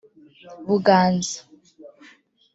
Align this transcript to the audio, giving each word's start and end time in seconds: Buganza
Buganza 0.65 1.37